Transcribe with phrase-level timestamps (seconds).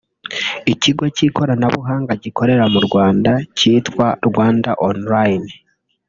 [0.73, 5.49] Ikigo cy’ikoranabuhanga gikorera mu Rwanda kitwa Rwanda Online